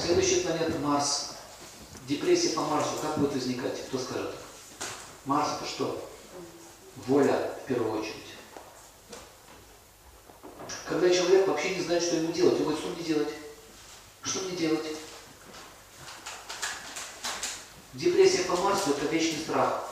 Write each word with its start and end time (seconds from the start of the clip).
Следующая 0.00 0.42
планета 0.42 0.78
Марс. 0.80 1.30
Депрессия 2.06 2.50
по 2.50 2.62
Марсу 2.62 2.90
как 3.00 3.18
будет 3.18 3.32
возникать? 3.32 3.86
Кто 3.86 3.98
скажет? 3.98 4.34
Марс 5.24 5.48
это 5.56 5.68
что? 5.68 6.10
Воля 7.06 7.54
в 7.64 7.66
первую 7.66 8.00
очередь. 8.00 8.14
Когда 10.88 11.10
человек 11.10 11.48
вообще 11.48 11.76
не 11.76 11.82
знает, 11.82 12.02
что 12.02 12.16
ему 12.16 12.32
делать, 12.32 12.54
он 12.54 12.62
говорит, 12.62 12.80
что 12.80 12.90
мне 12.90 13.02
делать? 13.02 13.28
Что 14.22 14.40
мне 14.40 14.56
делать? 14.56 14.86
Депрессия 17.94 18.44
по 18.44 18.56
Марсу– 18.56 18.90
это 18.96 19.06
вечный 19.06 19.40
страх. 19.40 19.84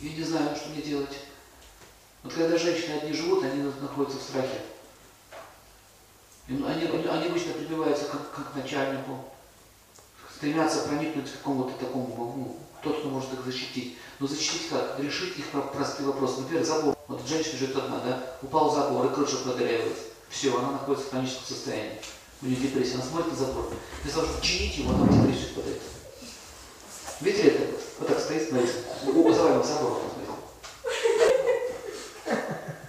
Я 0.00 0.12
не 0.12 0.22
знаю, 0.24 0.56
что 0.56 0.70
мне 0.70 0.82
делать. 0.82 1.16
Вот 2.22 2.32
когда 2.32 2.56
женщины 2.56 2.94
одни 2.94 3.12
живут, 3.12 3.44
они 3.44 3.62
находятся 3.62 4.18
в 4.18 4.22
страхе. 4.22 4.62
Они, 6.46 6.62
они, 6.62 7.26
обычно 7.26 7.54
прибиваются 7.54 8.04
как, 8.04 8.30
как 8.32 8.54
начальнику, 8.54 9.24
стремятся 10.36 10.80
проникнуть 10.80 11.30
к 11.30 11.38
какому-то 11.38 11.72
такому, 11.82 12.34
ну, 12.36 12.56
тот, 12.82 12.98
кто 12.98 13.08
может 13.08 13.32
их 13.32 13.40
защитить. 13.46 13.96
Но 14.20 14.26
защитить 14.26 14.68
как? 14.68 14.98
Решить 14.98 15.38
их 15.38 15.46
простые 15.72 16.06
вопросы. 16.06 16.42
Например, 16.42 16.64
забор. 16.64 16.94
Вот 17.08 17.26
женщина 17.26 17.58
живет 17.58 17.76
одна, 17.76 17.98
да, 18.00 18.22
упал 18.42 18.74
забор, 18.74 19.06
и 19.06 19.14
крыша 19.14 19.36
продырявилась. 19.38 19.98
Все, 20.28 20.56
она 20.58 20.72
находится 20.72 21.06
в 21.06 21.10
паническом 21.10 21.46
состоянии. 21.46 22.00
У 22.42 22.46
нее 22.46 22.56
депрессия, 22.56 22.96
она 22.96 23.04
смотрит 23.04 23.32
на 23.32 23.38
забор. 23.38 23.72
Вместо 24.02 24.20
того, 24.20 24.30
чтобы 24.30 24.46
чинить 24.46 24.76
его, 24.76 24.90
она 24.90 25.04
в 25.04 25.12
депрессию 25.12 25.50
впадает. 25.50 25.80
Видели 27.20 27.50
это? 27.52 27.76
Вот 28.00 28.08
так 28.08 28.20
стоит, 28.20 28.48
смотрите. 28.48 28.72
У 29.06 29.32
заваленного 29.32 29.64
забора, 29.64 29.94
смотрите. 30.00 30.32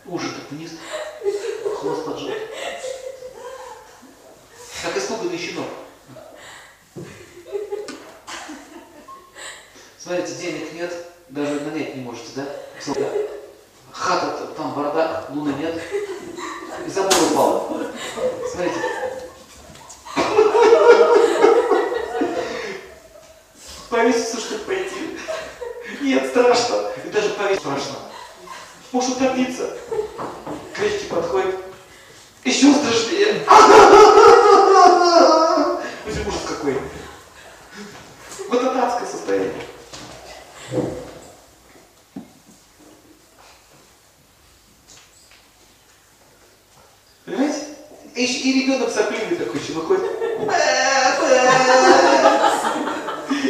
Ужин 0.06 0.32
так 0.34 0.52
вниз, 0.52 0.72
хвост 1.78 2.06
поджал. 2.06 2.30
Как 4.84 4.98
испуганный 4.98 5.38
щенок. 5.38 5.68
Смотрите, 9.98 10.36
денег 10.36 10.74
нет, 10.74 10.94
даже 11.30 11.62
нанять 11.62 11.96
не 11.96 12.02
можете, 12.04 12.30
да? 12.36 12.46
Хата, 13.92 14.48
там 14.56 14.74
бардак, 14.76 15.30
луны 15.32 15.54
нет. 15.54 15.82
И 16.86 16.90
забор 16.90 17.14
упал. 17.32 17.78
Смотрите. 18.52 18.80
Повеситься, 23.90 24.40
чтобы 24.40 24.66
пойти. 24.66 25.18
Нет, 26.02 26.30
страшно. 26.30 26.92
И 27.04 27.10
даже 27.10 27.30
повесить 27.30 27.62
страшно. 27.62 27.96
Может 28.92 29.18
утопиться. 29.18 29.76
К 30.76 30.80
речке 30.80 31.08
подходит. 31.08 31.56
Еще 32.44 32.74
страшнее. 32.74 33.44
Ужас 36.28 36.42
какой. 36.48 36.78
Вот 38.50 38.62
это 38.62 38.88
адское 38.88 39.08
состояние. 39.08 39.54
Понимаете? 47.26 47.62
И, 48.16 48.26
и 48.26 48.62
ребенок 48.62 48.90
сопливый 48.92 49.38
такой 49.38 49.60
еще 49.60 49.74
выходит. 49.74 50.12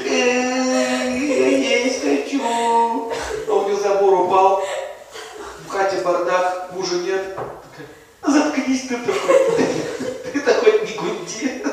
Я 0.05 1.79
есть 1.83 2.01
хочу. 2.01 2.41
А 3.47 3.51
у 3.51 3.67
него 3.67 3.79
забор 3.79 4.13
упал. 4.21 4.63
В 5.65 5.69
хате 5.69 6.01
бардак, 6.01 6.71
мужа 6.73 6.95
нет. 6.95 7.37
Заткнись 8.25 8.87
ты 8.87 8.97
такой. 8.97 9.51
Ты 10.33 10.39
такой 10.41 10.71
не 10.85 10.93
гунди. 10.93 11.63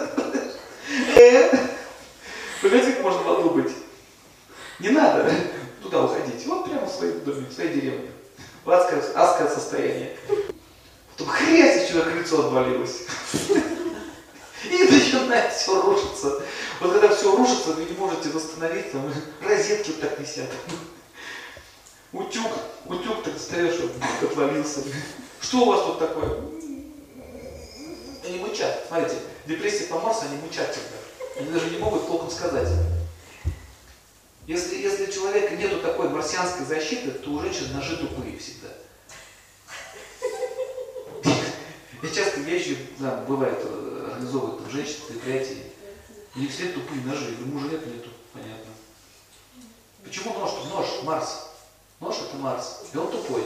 Понимаете, 2.61 2.93
как 2.93 3.03
можно 3.03 3.23
в 3.23 3.31
аду 3.31 3.51
быть? 3.51 3.73
Не 4.79 4.91
надо 4.91 5.33
туда 5.83 6.03
уходить. 6.05 6.47
Вот 6.47 6.65
прямо 6.65 6.87
в 6.87 6.91
своем 6.93 7.21
доме, 7.25 7.47
в 7.49 7.53
своей 7.53 7.75
деревне. 7.75 8.11
В 8.65 8.71
адское, 8.71 9.03
адское 9.15 9.49
состояние. 9.49 10.17
Потом 11.11 11.29
хрясь, 11.29 11.85
у 11.85 11.93
человека 11.93 12.19
лицо 12.19 12.47
отвалилось. 12.47 12.97
И 14.65 14.85
начинает 14.85 15.32
все 15.57 15.81
рушиться. 15.81 16.43
Вот 16.81 16.93
когда 16.93 17.15
все 17.15 17.37
рушится, 17.37 17.73
вы 17.73 17.85
не 17.85 17.97
можете 17.97 18.31
восстановить, 18.31 18.93
там, 18.93 19.13
розетки 19.43 19.93
так 19.93 20.19
висят. 20.19 20.49
Утюг, 22.13 22.53
утюг 22.85 23.25
так 23.25 23.35
он 23.35 24.29
отвалился. 24.29 24.83
Что 25.41 25.59
у 25.59 25.65
вас 25.67 25.87
тут 25.87 25.99
такое? 25.99 26.39
Они 28.25 28.39
мычат. 28.39 28.85
Смотрите, 28.87 29.17
депрессия 29.47 29.85
по 29.85 29.99
Марсу, 29.99 30.27
они 30.27 30.37
мычат 30.43 30.71
всегда. 30.71 30.97
Они 31.39 31.51
даже 31.51 31.71
не 31.71 31.79
могут 31.79 32.07
толком 32.07 32.31
сказать. 32.31 32.69
Если, 34.47 34.77
если 34.77 35.07
у 35.07 35.13
человека 35.13 35.57
нету 35.57 35.81
такой 35.81 36.09
марсианской 36.11 36.67
защиты, 36.67 37.13
то 37.13 37.31
у 37.31 37.41
женщин 37.41 37.73
ножи 37.73 37.97
тупые 37.97 38.37
всегда. 38.39 38.69
Я 42.03 42.11
часто 42.11 42.41
езжу, 42.41 42.77
да, 42.99 43.25
бывает, 43.29 43.59
организовывают 44.23 44.63
там 44.63 44.71
женщин, 44.71 44.97
предприятия, 45.09 45.63
у 46.35 46.39
них 46.39 46.51
все 46.51 46.69
тупые 46.69 47.03
ножи, 47.03 47.35
и 47.35 47.45
мужа 47.45 47.67
нет, 47.67 47.87
нету, 47.87 48.09
понятно. 48.33 48.73
Почему 50.05 50.39
нож? 50.39 50.51
Нож, 50.71 50.87
Марс. 51.05 51.49
Нож 52.01 52.17
это 52.17 52.37
Марс, 52.37 52.85
и 52.93 52.97
он 52.97 53.11
тупой. 53.11 53.43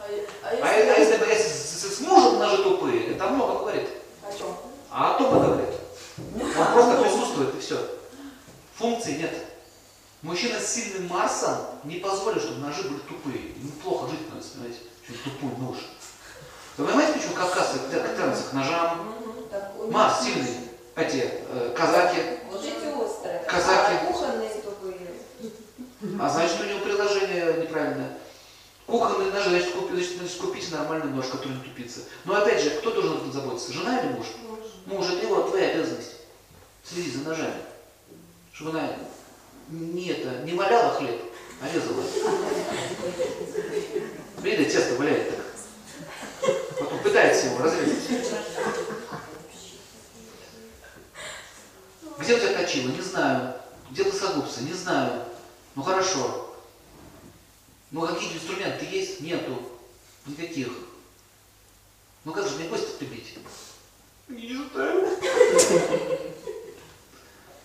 А, 0.00 0.06
А, 0.42 0.48
а 0.50 0.98
если, 0.98 1.28
если 1.28 1.48
с, 1.48 2.00
мужем 2.00 2.38
ножи 2.38 2.62
тупые, 2.62 3.14
это 3.14 3.28
много 3.28 3.60
говорит. 3.60 3.88
О 4.22 4.32
чем? 4.36 4.56
А 4.90 5.16
о 5.16 5.20
и 5.20 5.24
говорит. 5.24 5.68
Он 6.34 6.72
просто 6.72 7.02
присутствует 7.02 7.54
и 7.54 7.60
все. 7.60 7.78
Функции 8.76 9.18
нет. 9.18 9.34
Мужчина 10.22 10.58
с 10.58 10.74
сильным 10.74 11.08
Марсом 11.08 11.58
не 11.84 11.96
позволит, 11.96 12.42
чтобы 12.42 12.60
ножи 12.60 12.82
были 12.82 13.00
тупые. 13.00 13.50
Ему 13.56 13.70
плохо 13.82 14.08
жить 14.10 14.32
надо, 14.32 14.44
понимаете? 14.46 14.78
Что 15.04 15.30
тупой 15.30 15.50
нож. 15.58 15.78
Вы 16.78 16.86
понимаете, 16.86 17.14
почему 17.14 17.34
кавказцы 17.34 17.78
тянутся 17.90 18.44
к 18.50 18.52
ножам? 18.52 19.12
Такой. 19.50 19.90
Марс 19.90 20.22
сильный. 20.22 20.54
Эти 20.94 21.28
э, 21.50 21.74
казаки. 21.76 22.20
Вот 22.52 22.64
эти 22.64 22.86
острые. 22.94 23.40
Казаки. 23.48 23.94
А. 26.20 26.26
А 26.26 26.28
значит, 26.28 26.60
у 26.60 26.64
него 26.64 26.78
приложение 26.78 27.62
неправильное. 27.62 28.16
Кухонные 28.86 29.32
ножи, 29.32 29.50
значит, 29.50 29.72
купи, 29.72 30.00
значит, 30.00 30.40
купите 30.40 30.72
нормальный 30.76 31.10
нож, 31.10 31.26
который 31.26 31.54
не 31.54 31.62
тупится. 31.62 32.00
Но 32.24 32.36
опять 32.36 32.62
же, 32.62 32.70
кто 32.70 32.92
должен 32.92 33.16
этом 33.16 33.32
заботиться? 33.32 33.72
Жена 33.72 34.00
или 34.00 34.12
муж? 34.12 34.26
Муж, 34.86 35.06
это 35.06 35.26
его, 35.26 35.42
твоя 35.42 35.70
обязанность. 35.70 36.12
Следить 36.84 37.16
за 37.16 37.28
ножами. 37.28 37.60
Чтобы 38.52 38.70
она 38.70 38.88
не, 39.68 40.10
это, 40.10 40.44
не 40.44 40.54
валяла 40.54 40.94
хлеб, 40.94 41.20
а 41.60 41.66
резала. 41.74 42.04
Видите, 44.42 44.70
тесто 44.70 44.94
валяет 44.94 45.30
так. 45.30 45.47
Пытается 47.18 47.46
его 47.46 47.58
разрезать. 47.58 47.98
Где 52.16 52.34
у 52.34 52.38
тебя 52.38 52.62
точило? 52.62 52.90
Не 52.90 53.00
знаю. 53.00 53.54
Где 53.90 54.04
лысогубцы? 54.04 54.62
Не 54.62 54.72
знаю. 54.72 55.24
Ну 55.74 55.82
хорошо. 55.82 56.54
Ну 57.90 58.06
какие 58.06 58.32
инструменты 58.32 58.84
есть? 58.84 59.20
Нету. 59.20 59.60
Никаких. 60.26 60.68
Ну 62.24 62.32
как 62.32 62.46
же 62.46 62.54
мне 62.54 62.68
гостя 62.68 62.96
прибить? 62.98 63.34
Не 64.28 64.54
знаю. 64.72 65.18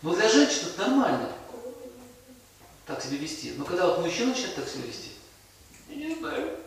Но 0.02 0.16
для 0.16 0.30
женщин 0.30 0.70
это 0.70 0.88
нормально. 0.88 1.30
Так 2.88 3.04
себя 3.04 3.18
вести. 3.18 3.54
Но 3.56 3.66
когда 3.66 3.86
вот 3.86 4.00
мужчина 4.00 4.32
начинает 4.32 4.56
так 4.56 4.68
себя 4.68 4.88
вести, 4.88 5.12
не 5.90 6.16
знаю. 6.16 6.63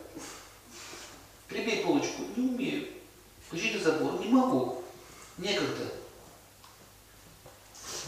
Прибей 1.47 1.83
полочку, 1.83 2.23
не 2.35 2.49
умею. 2.49 2.87
Включите 3.47 3.79
забор, 3.79 4.19
не 4.19 4.27
могу. 4.27 4.83
Некогда. 5.37 5.85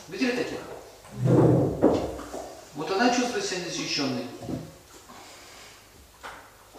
Видели 0.09 0.31
таких? 0.31 0.59
Вот 2.75 2.91
она 2.91 3.13
чувствует 3.13 3.45
себя 3.45 3.59
незащищенной. 3.61 4.27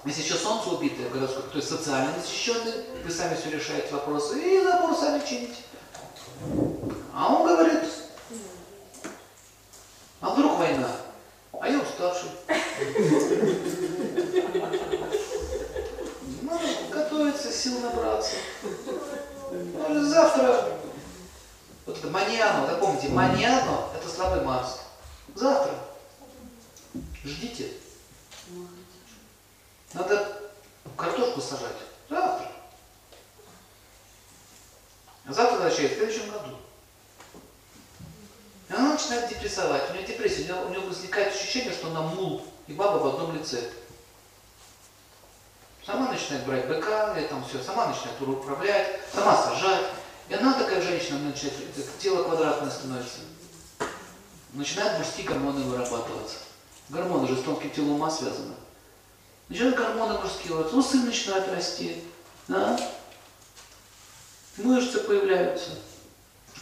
Если 0.04 0.22
еще 0.22 0.34
солнце 0.34 0.70
убитое 0.70 1.08
в 1.08 1.12
гороскопе, 1.12 1.50
то 1.50 1.56
есть 1.56 1.68
социально 1.68 2.16
незащищенный, 2.16 2.84
вы 3.04 3.10
сами 3.10 3.36
все 3.36 3.50
решаете 3.50 3.92
вопросы, 3.92 4.40
и 4.40 4.64
забор 4.64 4.96
сами 4.96 5.24
чините. 5.26 5.56
А 7.12 7.34
он 7.34 7.46
говорит, 7.46 7.84
а 10.20 10.30
вдруг 10.30 10.58
война? 10.58 10.90
А 11.60 11.68
я 11.68 11.78
уставший. 11.78 12.30
Надо 16.42 16.66
готовиться, 16.90 17.52
сил 17.52 17.80
набраться. 17.80 18.36
Может, 19.52 20.04
завтра, 20.08 20.78
вот 21.84 21.98
это 21.98 22.08
маньяно, 22.08 22.66
запомните, 22.66 23.08
маньяно– 23.08 23.88
это 23.94 24.08
слабый 24.08 24.42
Марс. 24.42 24.80
Завтра. 25.34 25.74
Ждите. 27.24 27.72
Надо 29.92 30.50
картошку 30.96 31.40
сажать. 31.40 31.76
Завтра. 32.08 32.50
А 35.26 35.32
завтра 35.32 35.56
возвращается 35.56 35.96
в 35.96 35.98
следующем 35.98 36.30
году. 36.30 36.56
И 38.68 38.72
она 38.72 38.92
начинает 38.92 39.28
депрессовать. 39.28 39.90
У 39.90 39.94
нее 39.94 40.06
депрессия, 40.06 40.42
у 40.42 40.44
нее, 40.44 40.54
у 40.64 40.68
нее 40.68 40.80
возникает 40.80 41.34
ощущение, 41.34 41.72
что 41.72 41.88
она 41.88 42.02
мул 42.02 42.46
и 42.68 42.72
баба 42.72 42.98
в 42.98 43.06
одном 43.08 43.34
лице. 43.36 43.72
Сама 45.84 46.08
начинает 46.12 46.46
брать 46.46 46.68
быка, 46.68 47.18
и 47.18 47.26
там 47.26 47.44
начинает 48.20 48.34
управлять, 48.34 49.00
сама 49.12 49.36
сажать. 49.36 49.86
И 50.28 50.34
она 50.34 50.54
такая 50.54 50.80
женщина, 50.80 51.18
она 51.18 51.30
начинает, 51.30 51.58
тело 51.98 52.24
квадратное 52.24 52.70
становится. 52.70 53.20
Начинают 54.52 54.98
мужские 54.98 55.26
гормоны 55.26 55.62
вырабатываться. 55.62 56.36
Гормоны 56.88 57.26
же 57.28 57.36
с 57.36 57.42
тонким 57.42 57.70
телом 57.70 57.92
ума 57.92 58.10
связаны. 58.10 58.54
Начинают 59.48 59.76
гормоны 59.76 60.18
мужские 60.18 60.54
вырабатываться. 60.54 60.76
Ну, 60.76 60.82
сын 60.82 61.06
начинает 61.06 61.48
расти. 61.48 62.04
Да? 62.48 62.78
Мышцы 64.58 65.00
появляются. 65.00 65.70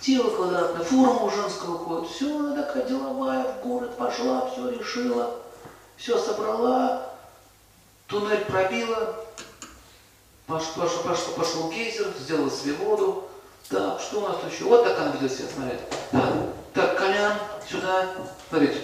Тело 0.01 0.31
квадратное, 0.31 0.85
форма 0.85 1.25
у 1.25 1.31
женского 1.31 1.79
ходит. 1.79 2.11
Все, 2.11 2.39
она 2.39 2.63
такая 2.63 2.87
деловая, 2.87 3.53
в 3.55 3.67
город 3.67 3.97
пошла, 3.97 4.49
все 4.51 4.71
решила. 4.71 5.41
Все 5.97 6.17
собрала, 6.19 7.11
туннель 8.07 8.45
пробила, 8.45 9.17
пошел, 10.49 10.73
пошел, 10.77 11.03
пошел, 11.03 11.33
пошел 11.37 11.71
гейзер, 11.71 12.07
сделала 12.19 12.51
себе 12.51 12.73
воду. 12.75 13.25
Так, 13.69 14.01
что 14.01 14.21
у 14.21 14.29
нас 14.29 14.39
тут 14.43 14.53
еще? 14.53 14.65
Вот 14.65 14.83
так 14.83 14.99
она 14.99 15.13
ведет 15.13 15.31
себя, 15.31 15.49
смотрите. 15.55 15.83
Так, 16.11 16.35
так, 16.73 16.99
Колян, 16.99 17.35
сюда. 17.71 18.09
Смотрите. 18.49 18.81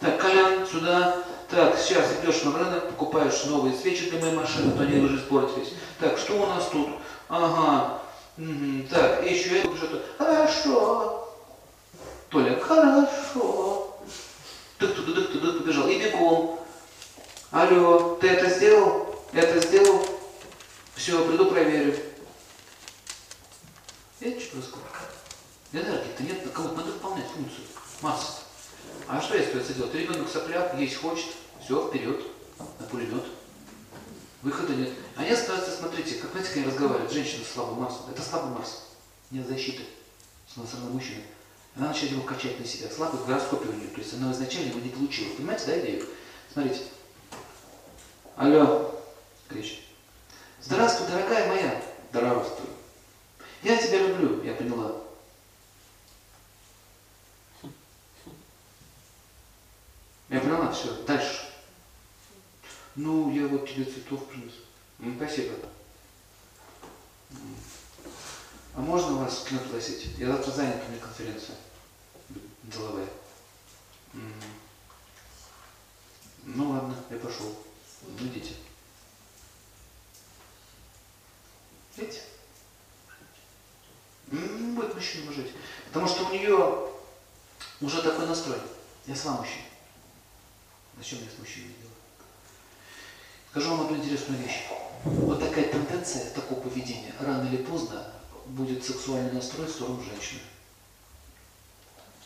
Так, 0.00 0.20
Колян, 0.20 0.66
сюда. 0.66 1.16
Так, 1.48 1.78
сейчас 1.78 2.06
идешь 2.22 2.42
на 2.44 2.58
рынок, 2.58 2.88
покупаешь 2.90 3.44
новые 3.44 3.74
свечи 3.74 4.10
для 4.10 4.20
моей 4.20 4.36
машины, 4.36 4.72
то 4.76 4.82
они 4.82 5.00
уже 5.00 5.16
испортились. 5.16 5.72
Так, 5.98 6.18
что 6.18 6.34
у 6.34 6.46
нас 6.46 6.66
тут? 6.66 6.88
Ага. 7.28 7.98
Мгм, 8.36 8.86
Так, 8.88 9.24
еще 9.24 9.60
это 9.60 9.76
что-то. 9.76 10.02
Хорошо. 10.18 11.28
Толя, 12.30 12.58
хорошо. 12.60 13.96
Тык 14.78 14.94
туда 14.94 15.20
тык 15.20 15.32
туда 15.32 15.58
побежал. 15.58 15.88
И 15.88 15.98
бегом. 15.98 16.58
Алло, 17.50 18.16
ты 18.20 18.28
это 18.28 18.48
сделал? 18.48 19.14
Это 19.32 19.60
сделал? 19.60 20.02
Все, 21.02 21.26
приду 21.26 21.46
проверю. 21.46 21.98
Это 24.20 24.40
что 24.40 24.52
происходит? 24.52 24.86
Энергии-то 25.72 26.22
нет, 26.22 26.46
на 26.46 26.52
кого-то 26.52 26.76
надо 26.76 26.92
выполнять 26.92 27.26
функцию. 27.26 27.64
Масса. 28.02 28.42
А 29.08 29.20
что 29.20 29.36
если 29.36 29.60
это 29.60 29.74
делать? 29.74 29.92
Ребенок 29.94 30.28
сопляк, 30.30 30.78
есть 30.78 30.94
хочет, 30.94 31.26
все, 31.60 31.88
вперед, 31.88 32.22
на 32.78 32.86
пулемет. 32.86 33.24
Выхода 34.42 34.74
нет. 34.74 34.90
Они 35.16 35.30
остаются, 35.30 35.72
смотрите, 35.76 36.20
как 36.20 36.30
знаете, 36.30 36.52
они 36.54 36.66
разговаривают, 36.66 37.10
женщина 37.10 37.42
с 37.44 37.52
слабым 37.52 37.80
Марсом. 37.80 38.08
Это 38.08 38.22
слабый 38.22 38.52
Марс. 38.52 38.84
Нет 39.32 39.48
защиты. 39.48 39.82
С 40.46 40.52
стороны 40.52 40.90
мужчина. 40.90 41.22
Она 41.74 41.88
начинает 41.88 42.12
его 42.12 42.22
качать 42.22 42.60
на 42.60 42.64
себя. 42.64 42.88
Слабый 42.88 43.18
в 43.18 43.26
гороскопе 43.26 43.68
у 43.68 43.72
нее. 43.72 43.88
То 43.88 43.98
есть 43.98 44.14
она 44.14 44.30
изначально 44.30 44.68
его 44.68 44.78
не 44.78 44.90
получила. 44.90 45.34
Понимаете, 45.34 45.66
да, 45.66 45.80
идею? 45.80 46.06
Смотрите. 46.52 46.82
Алло, 48.36 49.02
кричит. 49.48 49.81
Здравствуй, 50.64 51.08
дорогая 51.08 51.48
моя. 51.48 51.82
Здравствуй. 52.10 52.66
Я 53.62 53.76
тебя 53.76 54.06
люблю, 54.06 54.42
я 54.44 54.54
поняла. 54.54 54.92
Я 60.28 60.40
поняла, 60.40 60.72
все, 60.72 61.02
дальше. 61.02 61.48
Ну, 62.94 63.32
я 63.32 63.48
вот 63.48 63.68
тебе 63.68 63.84
цветов 63.84 64.26
принес. 64.28 64.52
Спасибо. 65.16 65.54
А 68.74 68.80
можно 68.80 69.16
вас 69.16 69.38
в 69.38 69.48
кино 69.48 69.60
пригласить? 69.60 70.16
Я 70.16 70.28
завтра 70.28 70.52
занят, 70.52 70.82
у 70.86 70.90
меня 70.90 71.00
конференция 71.00 71.56
деловая. 72.62 73.08
Ну 76.44 76.70
ладно, 76.70 76.96
я 77.10 77.18
пошел. 77.18 77.54
Ну, 78.02 78.26
идите. 78.26 78.54
Видите? 81.96 82.22
М, 84.30 84.74
Будет 84.74 84.94
мужчина 84.94 85.32
жить. 85.32 85.52
Потому 85.88 86.08
что 86.08 86.26
у 86.26 86.32
нее 86.32 86.88
уже 87.80 88.02
такой 88.02 88.26
настрой. 88.26 88.58
Я 89.06 89.14
сама 89.14 89.38
мужчина. 89.38 89.64
Зачем 90.96 91.18
я 91.22 91.30
с 91.30 91.38
мужчиной 91.38 91.68
делаю? 91.78 91.94
Скажу 93.50 93.70
вам 93.70 93.80
одну 93.86 93.96
интересную 93.98 94.40
вещь. 94.42 94.62
Вот 95.04 95.40
такая 95.40 95.68
тенденция, 95.68 96.30
такого 96.30 96.60
поведения, 96.60 97.12
рано 97.20 97.48
или 97.48 97.62
поздно 97.62 98.10
будет 98.46 98.84
сексуальный 98.84 99.32
настрой 99.32 99.66
в 99.66 99.70
сторону 99.70 100.02
женщины. 100.02 100.40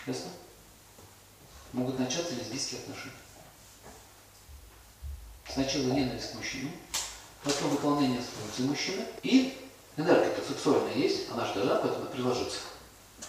Ясно? 0.06 0.30
Могут 1.72 1.98
начаться 1.98 2.34
лесбийские 2.34 2.80
отношения. 2.80 3.16
Сначала 5.48 5.84
ненависть 5.84 6.32
к 6.32 6.34
мужчине, 6.34 6.70
потом 7.46 7.70
выполнение 7.70 8.20
функции 8.20 8.62
мужчины, 8.62 9.06
и 9.22 9.56
энергия-то 9.96 10.42
сексуальная 10.46 10.94
есть, 10.94 11.30
она 11.30 11.46
же 11.46 11.54
должна 11.54 11.76
к 11.76 11.84
этому 11.84 12.06
приложиться. 12.06 12.58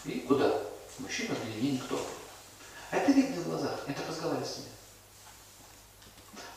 И 0.06 0.19
куда? 0.22 0.52
Мужчина 1.00 1.36
для 1.36 1.54
нее 1.62 1.74
никто. 1.74 2.00
А 2.90 2.98
это 2.98 3.12
видно 3.12 3.42
в 3.42 3.50
глазах, 3.50 3.80
это 3.86 4.02
разговаривать 4.08 4.48
с 4.48 4.58
ними. 4.58 4.69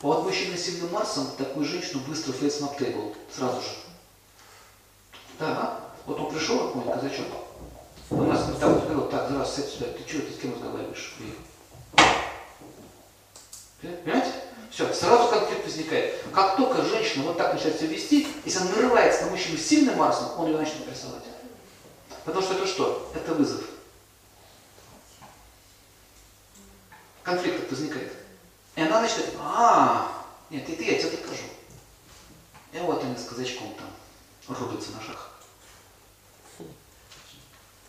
А 0.01 0.07
вот 0.07 0.23
мужчина 0.23 0.57
с 0.57 0.61
сильным 0.61 0.91
Марсом 0.91 1.27
такую 1.37 1.65
женщину 1.65 2.01
быстро 2.07 2.33
face 2.33 2.61
up 2.61 2.77
table, 2.79 3.15
сразу 3.33 3.61
же. 3.61 3.67
Да, 5.37 5.79
вот 6.05 6.19
он 6.19 6.31
пришел, 6.33 6.57
как 6.57 6.75
мой 6.75 6.93
казачок. 6.93 7.27
У 8.09 8.23
нас 8.23 8.43
там 8.59 8.79
говорил, 8.79 9.07
так, 9.07 9.29
здравствуй, 9.29 9.63
сядь 9.63 9.73
сюда, 9.73 9.85
ты 9.87 9.99
что, 10.07 10.21
ты 10.21 10.33
с 10.33 10.39
кем 10.39 10.53
разговариваешь? 10.53 11.13
И- 11.19 11.37
Понимаете? 14.03 14.31
Все, 14.71 14.91
сразу 14.93 15.27
конфликт 15.27 15.65
возникает. 15.65 16.23
Как 16.33 16.55
только 16.55 16.81
женщина 16.83 17.25
вот 17.25 17.37
так 17.37 17.53
начинает 17.53 17.77
себя 17.77 17.89
вести, 17.89 18.25
если 18.45 18.59
она 18.59 18.71
нарывается 18.71 19.25
на 19.25 19.31
мужчину 19.31 19.57
сильным 19.57 19.97
Марсом, 19.97 20.39
он 20.39 20.47
ее 20.47 20.57
начнет 20.57 20.85
прессовать. 20.85 21.23
Потому 22.23 22.41
что 22.41 22.53
это 22.53 22.65
что? 22.65 23.11
Это 23.13 23.33
вызов. 23.33 23.65
Конфликт 27.21 27.69
возникает. 27.69 28.13
И 28.77 28.81
она 28.81 29.01
начинает, 29.01 29.33
а, 29.39 30.25
нет, 30.49 30.67
это 30.69 30.81
я 30.83 30.97
тебе 30.97 31.17
докажу. 31.17 31.43
И 32.71 32.79
вот 32.79 33.03
они 33.03 33.17
с 33.17 33.25
казачком 33.25 33.75
там 33.75 34.55
рубятся 34.55 34.91
на 34.91 35.01
шаг. 35.01 35.17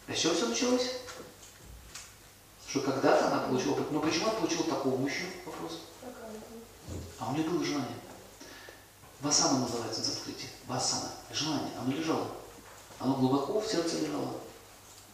А 0.08 0.12
с 0.12 0.18
чего 0.18 0.34
все 0.34 0.46
началось? 0.48 0.96
Что 2.66 2.80
когда-то 2.80 3.28
она 3.28 3.38
получила, 3.42 3.78
ну 3.90 4.00
почему 4.00 4.30
она 4.30 4.40
получила 4.40 4.64
такого 4.64 4.96
мужчину? 4.96 5.28
Вопрос. 5.46 5.82
А 7.18 7.30
у 7.30 7.34
нее 7.34 7.48
было 7.48 7.64
желание. 7.64 7.96
Васана 9.20 9.60
называется 9.60 10.00
на 10.00 10.06
санскрите. 10.06 10.48
Васана. 10.66 11.10
Желание. 11.32 11.72
Оно 11.78 11.92
лежало. 11.92 12.28
Оно 12.98 13.14
глубоко 13.14 13.60
в 13.60 13.66
сердце 13.66 14.00
лежало. 14.00 14.34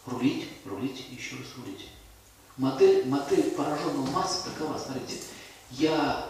Рулить, 0.06 0.48
рулить 0.64 1.08
еще 1.10 1.36
раз 1.36 1.46
рулить. 1.56 1.88
Модель, 2.56 3.06
модель 3.08 3.50
пораженного 3.52 4.10
Марса 4.10 4.44
такова, 4.44 4.78
смотрите. 4.78 5.22
Я, 5.70 6.26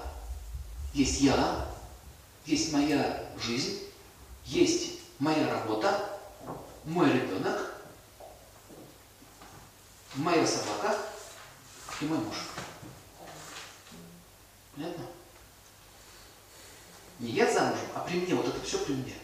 есть 0.93 1.21
я, 1.21 1.69
есть 2.45 2.73
моя 2.73 3.25
жизнь, 3.41 3.85
есть 4.45 5.01
моя 5.19 5.49
работа, 5.51 6.19
мой 6.85 7.13
ребенок, 7.13 7.75
моя 10.15 10.47
собака 10.47 10.97
и 12.01 12.05
мой 12.07 12.19
муж. 12.19 12.37
Понятно? 14.75 15.07
Не 17.19 17.31
я 17.31 17.53
замужем, 17.53 17.89
а 17.95 17.98
при 18.09 18.21
мне, 18.21 18.35
вот 18.35 18.49
это 18.49 18.61
все 18.63 18.79
при 18.79 18.95
мне. 18.95 19.15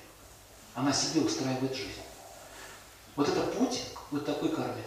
Она 0.75 0.93
себе 0.93 1.23
устраивает 1.23 1.75
жизнь. 1.75 2.03
Вот 3.17 3.29
это 3.29 3.41
путь 3.43 3.85
вот 4.11 4.27
такой 4.27 4.51
карме. 4.51 4.83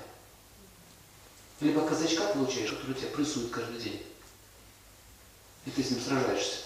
Либо 1.59 1.87
казачка 1.87 2.27
получаешь, 2.27 2.69
который 2.69 2.93
тебя 2.93 3.09
прессует 3.09 3.49
каждый 3.49 3.79
день, 3.81 4.05
и 5.65 5.71
ты 5.71 5.83
с 5.83 5.89
ним 5.89 6.01
сражаешься. 6.01 6.57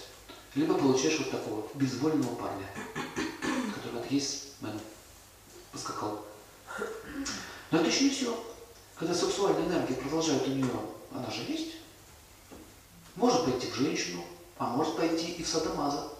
Либо 0.54 0.74
получаешь 0.74 1.18
вот 1.18 1.30
такого 1.30 1.66
безвольного 1.74 2.34
парня, 2.34 2.66
который 3.74 4.00
вот 4.00 4.10
есть 4.10 4.60
мэн, 4.60 4.78
поскакал. 5.72 6.26
Но 7.70 7.78
это 7.78 7.88
еще 7.88 8.04
не 8.04 8.10
все. 8.10 8.44
Когда 8.96 9.14
сексуальная 9.14 9.64
энергия 9.64 9.94
продолжает 9.94 10.46
у 10.46 10.50
нее, 10.50 10.68
она 11.10 11.30
же 11.30 11.40
есть, 11.42 11.76
может 13.16 13.46
пойти 13.46 13.70
в 13.70 13.74
женщину, 13.74 14.22
а 14.58 14.66
может 14.66 14.96
пойти 14.96 15.32
и 15.32 15.42
в 15.42 15.48
садомаза. 15.48 16.10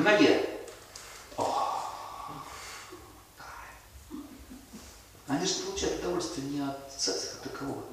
К 0.00 0.02
ноге. 0.02 0.48
О. 1.36 1.84
Они 5.28 5.44
же 5.44 5.54
получают 5.56 6.00
удовольствие 6.00 6.46
не 6.46 6.60
от 6.60 6.90
секса 6.90 7.34
как 7.34 7.52
такового. 7.52 7.84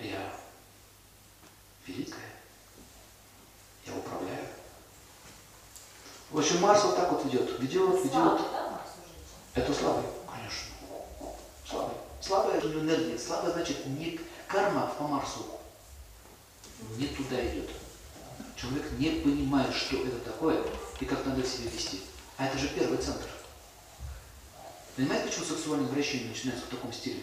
Я 0.00 0.34
великая. 1.86 2.32
Я 3.86 3.94
управляю. 3.94 4.48
В 6.32 6.38
общем, 6.40 6.60
Марс 6.60 6.82
вот 6.82 6.96
так 6.96 7.12
вот 7.12 7.24
ведет. 7.24 7.60
Ведет, 7.60 8.04
ведет. 8.04 8.40
Это 9.54 9.72
слабый, 9.72 10.10
конечно. 10.26 10.74
Слабый. 11.64 11.96
Слабая 12.20 12.60
энергия. 12.60 13.16
Слабая 13.16 13.52
значит 13.52 13.86
не 13.86 14.20
карма 14.48 14.92
по 14.98 15.04
Марсу. 15.04 15.60
Не 16.96 17.06
туда 17.06 17.46
идет. 17.46 17.70
Человек 18.60 18.90
не 18.98 19.10
понимает, 19.20 19.72
что 19.72 19.96
это 20.04 20.18
такое 20.18 20.64
и 20.98 21.04
как 21.04 21.24
надо 21.24 21.46
себя 21.46 21.70
вести. 21.70 22.02
А 22.36 22.46
это 22.46 22.58
же 22.58 22.68
первый 22.68 22.98
центр. 22.98 23.28
Понимаете, 24.96 25.28
почему 25.28 25.44
сексуальное 25.44 25.88
вращение 25.88 26.28
начинается 26.28 26.66
в 26.66 26.70
таком 26.70 26.92
стиле? 26.92 27.22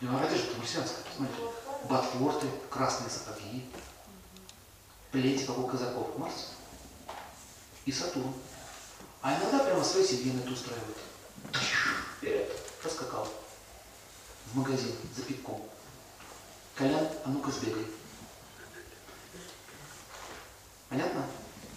Ну, 0.00 0.16
а 0.16 0.22
это 0.22 0.36
же 0.36 0.44
марсианское, 0.56 1.02
посмотрите. 1.02 1.42
Ботфорты, 1.88 2.46
красные 2.70 3.10
сапоги, 3.10 3.64
плети, 5.10 5.44
как 5.44 5.58
у 5.58 5.66
казаков, 5.66 6.16
Марс 6.16 6.52
и 7.86 7.92
Сатурн. 7.92 8.32
А 9.20 9.36
иногда 9.36 9.58
прямо 9.60 9.82
свои 9.82 10.06
семьи 10.06 10.32
это 10.40 10.52
устраивают. 10.52 10.96
Вперед, 12.16 12.52
раскакал. 12.84 13.28
В 14.46 14.56
магазин 14.56 14.94
за 15.16 15.22
пивком. 15.22 15.68
Колян, 16.76 17.08
а 17.24 17.28
ну-ка 17.30 17.50
сбегай. 17.50 17.84
Понятно? 20.88 21.22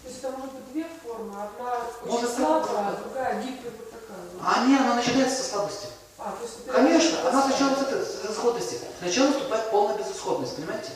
То 0.03 0.09
есть 0.21 0.23
это 0.23 0.37
может 0.37 0.53
быть 0.53 0.71
две 0.71 0.85
формы, 1.03 1.33
одна 1.33 1.81
Может, 2.05 2.35
слабая, 2.35 2.87
а 2.87 2.99
другая 3.03 3.41
гибкая 3.41 3.71
вот 3.71 3.91
такая. 3.91 4.17
А 4.43 4.65
не, 4.67 4.77
она 4.77 4.95
начинается 4.95 5.43
со 5.43 5.49
слабости. 5.49 5.87
А, 6.17 6.31
то 6.31 6.43
есть 6.43 6.65
Конечно, 6.67 7.29
она 7.29 7.41
сначала 7.41 7.75
с 7.75 7.81
этой 7.81 7.99
безысходности. 7.99 8.79
Сначала 8.99 9.27
наступает 9.27 9.71
полная 9.71 9.97
безысходность, 9.97 10.55
понимаете? 10.55 10.91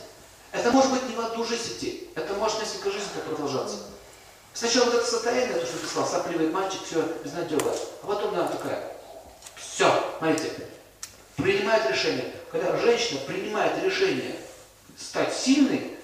Это 0.52 0.72
может 0.72 0.92
быть 0.92 1.10
не 1.10 1.16
в 1.16 1.20
одну 1.20 1.44
жизнь 1.44 1.74
идти. 1.76 2.10
Это 2.16 2.34
может 2.36 2.60
несколько 2.60 2.92
жизней 2.92 3.10
так 3.16 3.24
продолжаться. 3.24 3.78
Сначала 4.54 4.86
вот 4.86 4.96
это 4.96 5.06
состояние, 5.06 5.58
то, 5.58 5.66
что 5.66 5.80
ты 5.80 5.88
сказал, 5.88 6.08
сопливый 6.08 6.50
мальчик, 6.50 6.82
все, 6.86 7.02
безнадега. 7.24 7.76
А 8.04 8.08
потом 8.08 8.34
она 8.36 8.48
такая, 8.48 8.96
все, 9.56 9.92
смотрите, 10.20 10.52
принимает 11.36 11.90
решение. 11.90 12.32
Когда 12.52 12.78
женщина 12.78 13.20
принимает 13.28 13.84
решение 13.84 14.36
стать 14.98 15.34
сильной, 15.36 15.95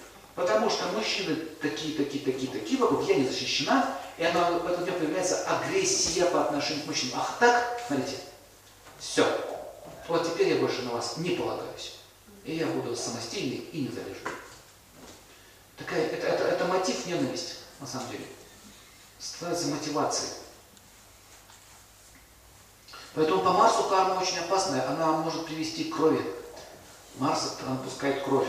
потому 0.42 0.70
что 0.70 0.88
мужчины 0.88 1.36
такие, 1.62 1.96
такие, 1.96 2.24
такие, 2.24 2.52
такие, 2.52 2.80
вокруг 2.80 3.08
я 3.08 3.16
не 3.16 3.28
защищена, 3.28 3.96
и 4.18 4.24
она 4.24 4.52
в 4.52 4.66
этот 4.66 4.86
день 4.86 4.96
появляется 4.96 5.46
агрессия 5.48 6.26
по 6.26 6.44
отношению 6.44 6.84
к 6.84 6.88
мужчинам. 6.88 7.20
Ах 7.20 7.38
так, 7.40 7.80
смотрите, 7.88 8.18
все. 9.00 9.26
Вот 10.08 10.26
теперь 10.26 10.50
я 10.54 10.60
больше 10.60 10.82
на 10.82 10.94
вас 10.94 11.18
не 11.18 11.32
полагаюсь. 11.32 11.96
И 12.44 12.56
я 12.56 12.66
буду 12.66 12.96
самостийный 12.96 13.58
и 13.72 13.82
независимый. 13.82 14.34
Такая, 15.78 16.08
это, 16.08 16.28
это, 16.28 16.44
это 16.44 16.66
мотив 16.66 17.06
ненависти, 17.06 17.56
на 17.80 17.88
самом 17.88 18.10
деле. 18.10 18.26
Становится 19.20 19.68
мотивацией. 19.68 20.34
Поэтому 23.14 23.42
по 23.42 23.52
Марсу 23.52 23.84
карма 23.84 24.20
очень 24.20 24.40
опасная. 24.40 24.88
Она 24.88 25.12
может 25.12 25.46
привести 25.46 25.86
к 25.86 25.96
крови. 25.96 26.22
Марс 27.18 27.58
она 27.66 27.78
пускает 27.78 28.24
кровь. 28.24 28.48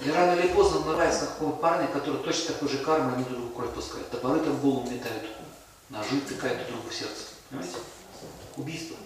И 0.00 0.10
рано 0.10 0.38
или 0.38 0.52
поздно 0.52 0.80
нарывается 0.80 1.22
на 1.22 1.26
какого-то 1.28 1.58
парня, 1.58 1.88
который 1.88 2.22
точно 2.22 2.54
такой 2.54 2.68
же 2.68 2.78
кармой, 2.78 3.14
они 3.14 3.24
друг 3.24 3.38
другу 3.38 3.54
кровь 3.54 3.74
пускают. 3.74 4.10
Топоры 4.10 4.40
там 4.40 4.56
голову 4.60 4.88
метают. 4.88 5.24
Ножи 5.88 6.20
тыкают 6.20 6.58
друг 6.58 6.70
другу 6.70 6.88
в 6.90 6.94
сердце. 6.94 7.24
Понимаете? 7.50 7.76
Убийство. 8.56 8.96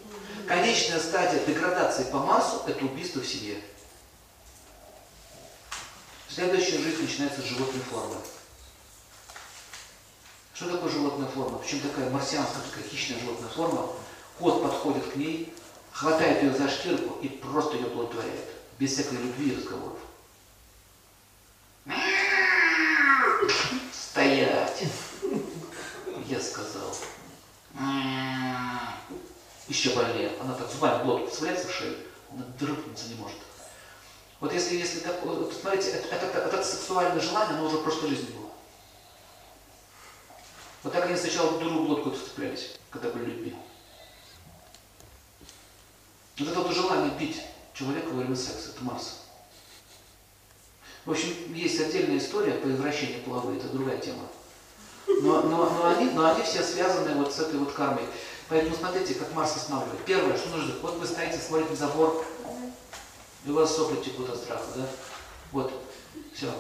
Конечная 0.47 0.99
стадия 0.99 1.45
деградации 1.47 2.05
по 2.05 2.19
Марсу– 2.19 2.63
это 2.67 2.85
убийство 2.85 3.21
в 3.21 3.27
семье. 3.27 3.59
Следующая 6.29 6.79
жизнь 6.79 7.03
начинается 7.03 7.41
с 7.41 7.45
животной 7.45 7.83
формы. 7.83 8.17
Что 10.55 10.71
такое 10.71 10.91
животная 10.91 11.29
форма? 11.29 11.59
Причем 11.59 11.81
такая 11.81 12.11
марсианская, 12.11 12.63
такая 12.71 12.89
хищная 12.89 13.19
животная 13.19 13.49
форма. 13.49 13.89
Кот 14.39 14.63
подходит 14.63 15.13
к 15.13 15.17
ней, 15.17 15.55
хватает 15.91 16.43
ее 16.43 16.55
за 16.55 16.69
шкирку 16.69 17.19
и 17.21 17.29
просто 17.29 17.77
ее 17.77 17.87
плодотворяет. 17.87 18.49
Без 18.79 18.93
всякой 18.93 19.19
любви 19.19 19.53
и 19.53 19.57
разговоров. 19.57 19.99
Еще 29.73 29.95
больнее. 29.95 30.31
Она 30.39 30.53
так 30.53 30.71
зубами 30.71 31.03
глотку 31.03 31.31
вцепляется 31.31 31.67
в 31.67 31.73
шею, 31.73 31.97
она 32.31 32.45
дрыпнуться 32.61 33.09
не 33.09 33.15
может. 33.15 33.39
Вот 34.39 34.53
если, 34.53 34.77
если 34.77 35.01
так, 35.01 35.25
вот, 35.25 35.51
смотрите, 35.59 35.93
это, 35.93 36.15
это, 36.15 36.27
это, 36.27 36.39
это 36.41 36.63
сексуальное 36.63 37.23
желание, 37.23 37.57
оно 37.57 37.69
уже 37.69 37.79
в 37.79 37.83
прошлой 37.83 38.11
жизни 38.11 38.35
было. 38.37 38.51
Вот 40.83 40.93
так 40.93 41.07
они 41.07 41.17
сначала 41.17 41.59
другу 41.59 41.85
в 41.85 41.87
глотку 41.87 42.11
вцеплялись, 42.11 42.77
когда 42.91 43.09
были 43.09 43.25
людьми. 43.31 43.57
Вот 46.39 46.49
это 46.49 46.61
вот 46.61 46.75
желание 46.75 47.11
бить 47.19 47.41
человека 47.73 48.09
во 48.09 48.19
время 48.19 48.37
секса, 48.37 48.73
это 48.77 48.85
Марс. 48.85 49.21
В 51.07 51.13
общем, 51.13 51.55
есть 51.55 51.81
отдельная 51.81 52.19
история 52.19 52.53
по 52.57 52.69
извращению 52.69 53.23
половой, 53.23 53.57
это 53.57 53.69
другая 53.69 53.97
тема. 53.97 54.29
Но, 55.07 55.43
но, 55.43 55.71
но, 55.71 55.87
они, 55.87 56.11
но 56.11 56.31
они 56.31 56.43
все 56.43 56.63
связаны 56.63 57.15
вот 57.15 57.33
с 57.33 57.39
этой 57.39 57.59
вот 57.59 57.73
кармой. 57.73 58.05
Поэтому 58.53 58.77
смотрите, 58.77 59.15
как 59.15 59.33
Марс 59.33 59.57
останавливает. 59.57 60.05
Первое, 60.05 60.37
что 60.37 60.51
нужно, 60.51 60.75
вот 60.83 60.99
вы 60.99 61.07
стоите, 61.07 61.39
смотрите 61.39 61.75
забор, 61.75 62.23
и 63.47 63.51
у 63.51 63.55
вас 63.55 63.75
сопли 63.75 63.97
текут 64.03 64.29
от 64.29 64.37
страха, 64.37 64.67
да? 64.77 64.87
Вот, 65.53 65.73
все. 66.35 66.53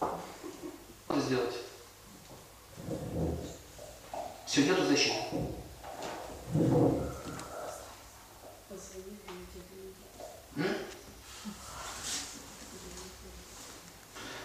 Что 0.00 1.20
сделать? 1.20 1.54
Все, 4.44 4.64
нету 4.64 4.84
защиты. 4.86 5.14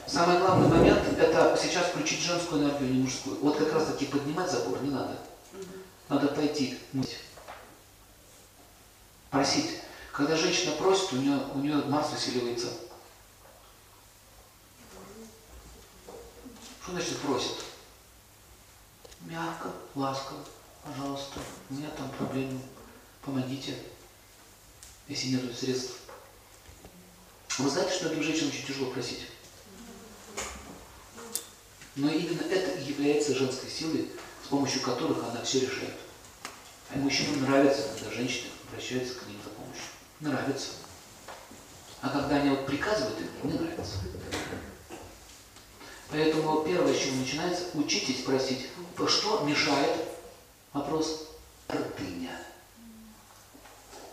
Самый 0.06 0.38
главный 0.38 0.68
момент– 0.68 1.02
это 1.20 1.58
сейчас 1.60 1.88
включить 1.88 2.20
женскую 2.20 2.62
энергию, 2.62 2.90
а 2.92 2.94
не 2.94 3.02
мужскую. 3.02 3.40
Вот 3.40 3.58
как 3.58 3.74
раз 3.74 3.88
таки 3.88 4.06
поднимать 4.06 4.52
забор 4.52 4.84
не 4.84 4.92
надо. 4.92 5.18
Надо 6.08 6.28
пойти. 6.28 6.78
Просить. 9.30 9.80
Когда 10.12 10.36
женщина 10.36 10.76
просит, 10.76 11.14
у 11.14 11.18
нее, 11.18 11.40
у 11.54 11.60
нее 11.60 11.76
Марс 11.86 12.12
усиливается. 12.14 12.68
Что 16.84 16.92
значит 16.92 17.18
просит? 17.20 17.56
Мягко, 19.22 19.72
ласково, 19.96 20.40
пожалуйста, 20.84 21.40
у 21.70 21.74
меня 21.76 21.90
там 21.92 22.10
проблемы, 22.12 22.60
помогите, 23.22 23.78
если 25.08 25.30
нет 25.30 25.58
средств. 25.58 25.94
Вы 27.60 27.70
знаете, 27.70 27.94
что 27.94 28.10
этим 28.10 28.24
женщинам 28.24 28.50
очень 28.50 28.66
тяжело 28.66 28.92
просить? 28.92 29.28
Но 31.96 32.10
именно 32.10 32.42
это 32.42 32.72
и 32.80 32.90
является 32.90 33.36
женской 33.36 33.70
силой, 33.70 34.10
с 34.44 34.48
помощью 34.48 34.82
которых 34.82 35.24
она 35.24 35.42
все 35.44 35.62
решает. 35.62 35.96
А 36.94 36.98
мужчинам 36.98 37.42
нравится, 37.44 37.84
когда 37.94 38.12
женщины 38.14 38.50
обращаются 38.68 39.16
к 39.16 39.28
ним 39.28 39.38
за 39.44 39.50
помощью. 39.52 39.84
Нравится. 40.20 40.68
А 42.02 42.10
когда 42.10 42.36
они 42.38 42.50
вот 42.50 42.66
приказывают 42.66 43.18
им, 43.20 43.50
не 43.50 43.58
нравится. 43.58 43.98
Поэтому 46.10 46.64
первое, 46.64 46.94
с 46.94 47.00
чего 47.00 47.16
начинается, 47.16 47.64
учитесь 47.74 48.24
просить. 48.24 48.68
Что 49.08 49.42
мешает? 49.42 49.96
Вопрос 50.74 51.30
гордыня. 51.70 52.38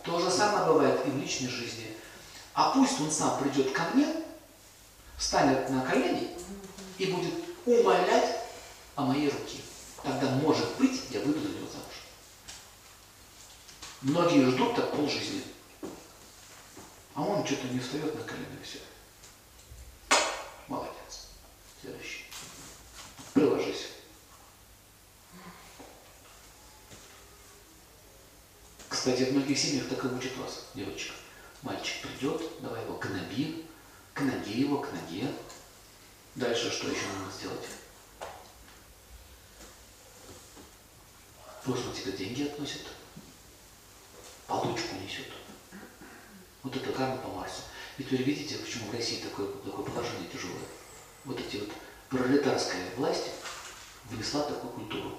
То 0.04 0.20
же 0.20 0.30
самое 0.30 0.66
бывает 0.66 1.00
и 1.06 1.10
в 1.10 1.18
личной 1.18 1.48
жизни. 1.48 1.96
А 2.54 2.70
пусть 2.70 3.00
он 3.00 3.10
сам 3.10 3.38
придет 3.40 3.72
ко 3.72 3.82
мне, 3.94 4.06
встанет 5.16 5.68
на 5.70 5.82
колени 5.82 6.30
и 6.98 7.06
будет 7.06 7.34
умолять 7.66 8.36
о 8.94 9.04
моей 9.04 9.28
руке. 9.28 9.58
Тогда, 10.02 10.30
может 10.36 10.76
быть, 10.78 11.02
я 11.10 11.20
выйду 11.20 11.40
за 11.40 11.48
него. 11.48 11.67
Многие 14.02 14.50
ждут 14.50 14.76
так 14.76 14.92
полжизни. 14.92 15.42
А 17.14 17.22
он 17.22 17.44
что-то 17.44 17.66
не 17.68 17.80
встает 17.80 18.14
на 18.14 18.22
колено 18.22 18.56
и 18.60 18.64
все. 18.64 18.78
Молодец. 20.68 21.28
Следующий. 21.80 22.24
Приложись. 23.34 23.88
Кстати, 28.88 29.24
в 29.24 29.32
многих 29.32 29.58
семьях 29.58 29.88
так 29.88 30.04
и 30.04 30.08
учат 30.08 30.36
вас, 30.36 30.66
девочка. 30.74 31.14
Мальчик 31.62 32.02
придет, 32.02 32.42
давай 32.60 32.82
его 32.84 32.96
гноби, 32.98 33.66
к 34.14 34.20
ноге 34.20 34.52
его, 34.52 34.78
к 34.78 34.92
ноге. 34.92 35.32
Дальше 36.36 36.70
что 36.70 36.88
еще 36.88 37.06
надо 37.18 37.32
сделать? 37.36 37.66
Он 41.66 41.94
тебе 41.94 42.12
деньги 42.12 42.44
относит, 42.44 42.86
получку 44.48 44.96
несет. 44.96 45.26
Вот 46.64 46.74
это 46.74 46.90
карма 46.90 47.18
по 47.18 47.28
Марсу. 47.28 47.62
И 47.98 48.02
теперь 48.02 48.22
видите, 48.22 48.56
почему 48.56 48.90
в 48.90 48.94
России 48.94 49.22
такое, 49.22 49.46
такое 49.64 49.84
положение 49.84 50.28
тяжелое. 50.32 50.58
Вот 51.24 51.38
эти 51.38 51.58
вот 51.58 51.70
пролетарская 52.08 52.94
власть, 52.96 53.30
внесла 54.10 54.42
такую 54.42 54.72
культуру. 54.72 55.18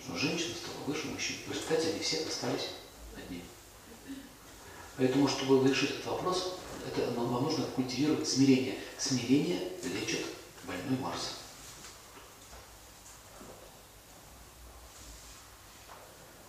Что 0.00 0.16
женщина 0.16 0.54
стала 0.54 0.84
выше 0.86 1.08
мужчин. 1.08 1.36
В 1.46 1.52
результате 1.52 1.90
они 1.90 2.00
все 2.00 2.24
остались 2.24 2.70
одни. 3.16 3.42
Поэтому, 4.96 5.28
чтобы 5.28 5.68
решить 5.68 5.90
этот 5.90 6.06
вопрос, 6.06 6.58
это 6.86 7.10
нам 7.12 7.42
нужно 7.42 7.64
культивировать 7.66 8.28
смирение. 8.28 8.78
Смирение 8.98 9.72
лечит 9.82 10.26
больной 10.64 10.98
Марс. 11.00 11.36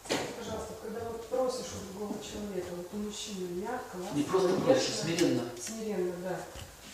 Скажите, 0.05 0.33
пожалуйста, 0.37 0.73
когда 0.81 1.09
вот 1.09 1.29
просишь 1.29 1.71
у 1.73 1.93
другого 1.93 2.23
человека, 2.23 2.67
вот 2.75 2.87
у 2.91 2.97
мужчины 2.97 3.47
мягко, 3.93 4.15
Не 4.15 4.23
просто 4.23 4.49
ласково, 4.49 4.65
просишь, 4.65 4.89
нежно, 4.89 5.03
смиренно. 5.03 5.43
смиренно, 5.59 6.13
да. 6.23 6.39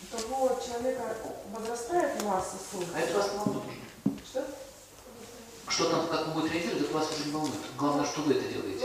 У 0.02 0.16
того 0.16 0.60
человека 0.64 1.16
возрастает 1.52 2.22
масса 2.22 2.56
слов. 2.70 2.84
А 2.94 3.00
это 3.00 3.18
вас 3.18 3.32
не 3.32 3.38
волнует 3.38 3.64
уже. 3.66 4.16
Что? 4.30 4.44
Что 5.68 5.84
там, 5.90 6.06
как 6.08 6.28
он 6.28 6.32
будет 6.34 6.52
реагировать, 6.52 6.82
это 6.82 6.94
вас 6.94 7.08
уже 7.12 7.26
не 7.26 7.32
волнует. 7.32 7.54
Главное, 7.78 8.04
что 8.04 8.22
вы 8.22 8.34
это 8.34 8.48
делаете. 8.52 8.84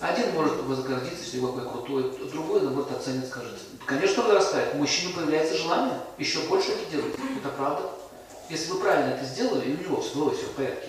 А. 0.00 0.08
Один 0.08 0.32
может 0.32 0.62
возгордиться, 0.62 1.24
что 1.24 1.36
я 1.36 1.46
какой 1.46 1.70
крутой, 1.70 2.28
другой, 2.30 2.62
наоборот, 2.62 2.92
оценит, 2.92 3.26
скажет. 3.26 3.58
Конечно, 3.84 4.22
возрастает. 4.22 4.74
У 4.74 4.78
мужчины 4.78 5.12
появляется 5.12 5.56
желание 5.56 6.00
еще 6.16 6.40
больше 6.42 6.72
это 6.72 6.90
делать. 6.90 7.14
Это 7.14 7.48
правда. 7.50 7.90
Если 8.48 8.70
вы 8.70 8.80
правильно 8.80 9.14
это 9.14 9.24
сделали, 9.26 9.68
и 9.68 9.74
у 9.74 9.78
него 9.78 10.00
все, 10.00 10.30
все 10.30 10.46
в 10.46 10.52
порядке, 10.52 10.88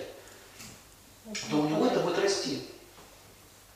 то 1.50 1.56
у 1.56 1.68
него 1.68 1.86
это 1.86 2.00
будет 2.00 2.18
расти. 2.18 2.66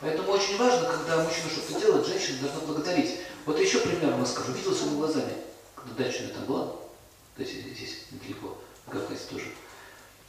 Поэтому 0.04 0.32
очень 0.32 0.58
важно, 0.58 0.86
когда 0.86 1.22
мужчина 1.22 1.48
что-то 1.48 1.80
делает, 1.80 2.06
женщина 2.06 2.40
должна 2.42 2.60
благодарить. 2.60 3.20
Вот 3.46 3.58
еще 3.58 3.78
пример 3.78 4.10
вам 4.10 4.26
скажу. 4.26 4.52
Видел 4.52 4.74
своими 4.74 4.98
глазами, 4.98 5.32
когда 5.74 6.04
дача 6.04 6.28
там 6.28 6.44
была, 6.44 6.66
то 6.66 7.42
есть 7.42 7.54
здесь 7.54 8.02
недалеко, 8.10 8.58
в 8.86 8.90
Кавказе 8.90 9.20
тоже. 9.30 9.46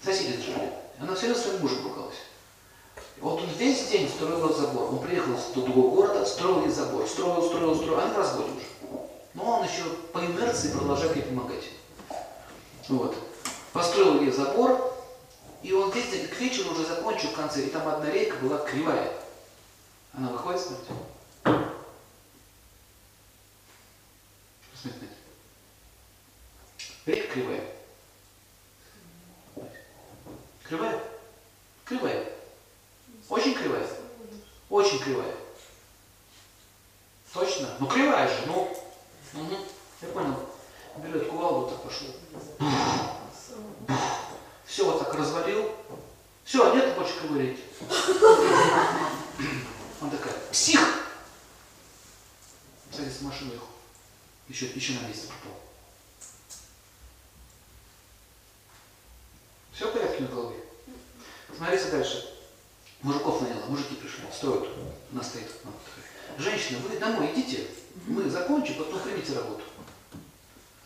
Соседи 0.01 0.41
жили. 0.41 0.71
Она 0.97 1.13
все 1.13 1.25
время 1.25 1.41
своим 1.41 1.59
мужем 1.59 1.83
ругалась. 1.83 2.15
Вот 3.19 3.41
он 3.41 3.49
весь 3.57 3.87
день 3.89 4.07
строил 4.07 4.53
забор. 4.53 4.93
Он 4.93 4.99
приехал 4.99 5.37
с 5.37 5.53
другого 5.53 5.93
города, 5.93 6.25
строил 6.25 6.61
ей 6.61 6.71
забор. 6.71 7.05
Строил, 7.05 7.43
строил, 7.45 7.75
строил. 7.75 7.99
Они 7.99 8.13
в 8.13 8.17
разводе 8.17 8.51
уже. 8.51 8.99
Но 9.33 9.59
он 9.59 9.65
еще 9.65 9.83
по 10.13 10.19
инерции 10.19 10.71
продолжает 10.71 11.17
ей 11.17 11.23
помогать. 11.23 11.65
Вот. 12.87 13.13
Построил 13.73 14.21
ей 14.21 14.31
забор, 14.31 14.93
и 15.63 15.73
он 15.73 15.91
весь 15.91 16.11
день, 16.11 16.27
к 16.27 16.39
вечеру 16.39 16.71
уже 16.71 16.85
закончил 16.85 17.27
в 17.29 17.35
конце, 17.35 17.61
и 17.63 17.69
там 17.69 17.85
одна 17.89 18.09
рейка 18.09 18.37
была 18.37 18.59
кривая. 18.59 19.11
Она 20.17 20.29
выходит, 20.29 20.61
смотрите. 20.61 20.93
Посмотрите. 24.71 25.13
Рейка 27.05 27.27
кривая. 27.33 27.63
Кривая? 30.63 31.03
Кривая. 31.83 32.29
Очень 33.29 33.55
кривая. 33.55 33.87
Очень 34.69 34.99
кривая. 34.99 35.35
Точно? 37.33 37.67
Ну 37.79 37.87
кривая 37.87 38.27
же, 38.29 38.47
ну. 38.47 38.73
Угу. 39.33 39.57
Я 40.01 40.07
понял. 40.09 40.35
Берет 40.97 41.27
кувалду, 41.27 41.71
так 41.71 41.83
пошел. 41.83 42.07
Все 44.65 44.85
вот 44.85 44.99
так 44.99 45.13
развалил. 45.13 45.75
Все, 46.45 46.73
нет 46.73 46.95
больше 46.95 47.19
ковырять. 47.19 47.59
Псих! 50.55 50.79
Садится 52.89 53.19
в 53.19 53.23
машину 53.23 53.55
их. 53.55 53.61
Еще, 54.47 54.67
еще 54.67 54.93
на 54.93 55.07
месте 55.07 55.27
попал. 55.27 55.59
Все 59.73 59.89
в 59.89 59.91
порядке 59.91 60.21
на 60.23 60.29
голове? 60.29 60.63
Смотрите 61.57 61.91
дальше. 61.91 62.37
Мужиков 63.01 63.41
наняла, 63.41 63.65
мужики 63.65 63.95
пришли, 63.95 64.23
строят. 64.33 64.69
Она 65.11 65.21
стоит. 65.21 65.51
такая, 65.61 66.39
Женщина, 66.39 66.79
вы 66.87 66.97
домой 66.99 67.33
идите, 67.33 67.67
мы 68.07 68.29
закончим, 68.29 68.75
потом 68.75 69.01
примите 69.01 69.33
работу. 69.33 69.65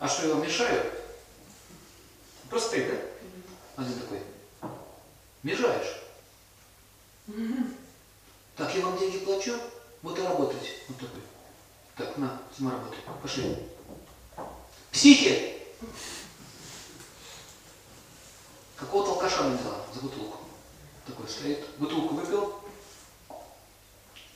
А 0.00 0.08
что, 0.08 0.26
я 0.26 0.34
вам 0.34 0.42
мешаю? 0.42 0.92
Просто 2.48 2.70
стоит, 2.70 2.90
да? 2.90 3.84
Один 3.84 4.00
такой. 4.00 4.20
Мешаешь. 5.44 6.00
Так, 8.60 8.74
я 8.74 8.84
вам 8.84 8.98
деньги 8.98 9.24
плачу, 9.24 9.54
вот 10.02 10.18
и 10.18 10.22
работайте. 10.22 10.68
Вот 10.88 10.98
такой. 10.98 11.22
Так, 11.96 12.18
на, 12.18 12.42
сама 12.54 12.72
работай. 12.72 12.98
Пошли. 13.22 13.56
Психи! 14.92 15.54
Какого-то 18.80 19.12
алкаша 19.12 19.42
наняла 19.42 19.76
за 19.94 20.00
бутылку. 20.00 20.38
Такой 21.06 21.28
стоит, 21.28 21.58
бутылку 21.76 22.14
выпил. 22.14 22.54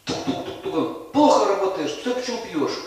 Тук-тук-тук-тук. 0.04 1.12
Плохо 1.12 1.48
работаешь, 1.48 2.02
ты 2.04 2.12
почему 2.12 2.44
пьешь? 2.44 2.78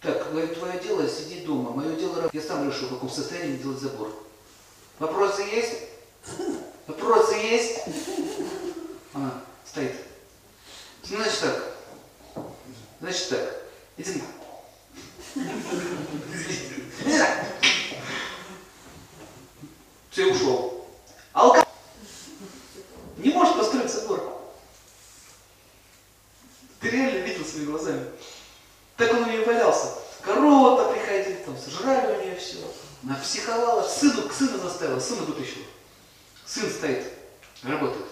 Так, 0.00 0.30
говорит, 0.30 0.58
твое 0.58 0.80
дело 0.80 1.06
сидеть 1.06 1.44
дома, 1.44 1.72
мое 1.72 1.94
дело. 1.96 2.30
Я 2.32 2.40
сам 2.40 2.66
решу, 2.66 2.86
в 2.86 2.94
каком 2.94 3.10
состоянии 3.10 3.58
делать 3.58 3.78
забор. 3.78 4.10
Вопросы 4.98 5.42
есть? 5.42 5.74
Вопросы 6.86 7.34
есть? 7.34 7.80
Она 9.12 9.42
стоит. 9.66 9.96
Значит 11.02 11.40
так. 11.40 12.44
Значит 13.00 13.28
так. 13.28 13.62
Иди. 13.98 14.22
Иди. 17.04 17.22
Все, 20.10 20.26
ушел. 20.26 20.86
Алка... 21.32 21.64
Не 23.16 23.30
может 23.30 23.56
построить 23.56 23.90
собор. 23.90 24.40
Ты 26.80 26.90
реально 26.90 27.18
видел 27.18 27.44
своими 27.44 27.70
глазами. 27.70 28.06
Так 28.96 29.12
он 29.12 29.24
у 29.24 29.26
нее 29.26 29.44
валялся. 29.44 29.94
Корова-то 30.22 30.92
приходили, 30.92 31.42
там 31.44 31.56
сожрали 31.56 32.16
у 32.16 32.22
нее 32.22 32.36
все. 32.36 32.58
Она 33.02 33.16
психовала, 33.16 33.86
сыну, 33.86 34.28
к 34.28 34.32
сыну 34.32 34.58
заставила, 34.58 35.00
сына 35.00 35.22
вытащила. 35.22 35.64
Сын 36.44 36.70
стоит, 36.70 37.06
работает. 37.62 38.06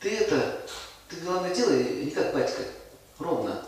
Ты 0.00 0.16
это, 0.16 0.66
ты 1.08 1.16
главное 1.16 1.54
делай 1.54 2.04
не 2.04 2.10
как 2.10 2.32
батька, 2.32 2.62
ровно. 3.18 3.66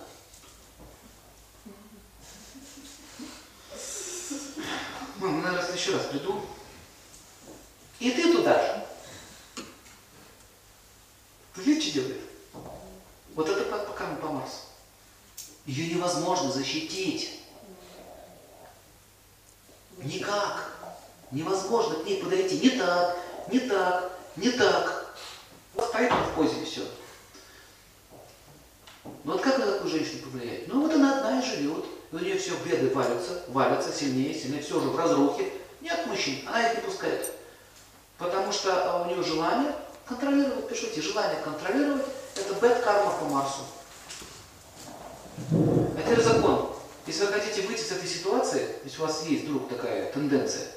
Следующий 5.83 6.05
раз 6.05 6.13
приду. 6.13 6.41
И 7.99 8.11
ты 8.13 8.33
туда 8.33 8.55
же. 8.55 9.65
Ты 11.55 11.63
видишь, 11.63 11.91
что 11.91 11.95
делает? 11.95 12.21
Вот 13.35 13.49
это 13.49 13.65
по, 13.65 13.79
по, 13.79 13.93
по 13.93 14.29
Марсу. 14.29 14.59
Ее 15.67 15.93
невозможно 15.93 16.53
защитить. 16.53 17.41
Никак. 19.99 20.73
Невозможно 21.33 21.97
к 21.97 22.07
ней 22.07 22.23
подойти. 22.23 22.61
Не 22.61 22.71
так, 22.79 23.19
не 23.51 23.59
так, 23.61 24.13
не 24.37 24.51
так. 24.51 25.17
Вот 25.75 25.89
стоит 25.89 26.13
в 26.13 26.35
позе 26.37 26.65
все. 26.65 26.87
Ну 29.25 29.33
вот 29.33 29.41
как 29.41 29.59
на 29.59 29.67
такую 29.67 29.91
женщину 29.91 30.23
повлиять? 30.23 30.69
Ну 30.69 30.83
вот 30.83 30.93
она 30.93 31.19
одна 31.19 31.41
и 31.41 31.45
живет. 31.45 31.85
И 32.13 32.17
у 32.17 32.19
нее 32.19 32.39
все 32.39 32.55
беды 32.59 32.91
валятся, 32.95 33.43
валятся 33.49 33.91
сильнее, 33.91 34.35
сильнее, 34.35 34.63
все 34.63 34.79
уже 34.79 34.89
в 34.89 34.99
разрухе. 34.99 35.51
Нет 35.81 36.07
мужчин, 36.07 36.47
она 36.47 36.69
их 36.69 36.77
не 36.77 36.83
пускает. 36.83 37.33
Потому 38.19 38.53
что 38.53 38.71
а, 38.71 39.03
у 39.03 39.07
нее 39.07 39.23
желание 39.23 39.75
контролировать, 40.07 40.69
пишите, 40.69 41.01
желание 41.01 41.41
контролировать, 41.41 42.05
это 42.37 42.55
бэт 42.55 42.83
карма 42.83 43.13
по 43.13 43.25
Марсу. 43.25 43.63
А 45.51 46.03
теперь 46.03 46.23
закон. 46.23 46.77
Если 47.07 47.25
вы 47.25 47.33
хотите 47.33 47.63
выйти 47.63 47.81
из 47.81 47.91
этой 47.91 48.09
ситуации, 48.09 48.77
если 48.85 49.01
у 49.01 49.07
вас 49.07 49.25
есть 49.25 49.45
вдруг 49.45 49.69
такая 49.69 50.13
тенденция, 50.13 50.69